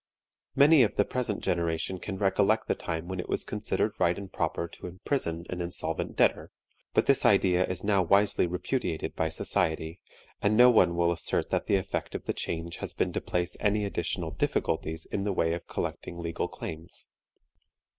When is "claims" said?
16.47-17.07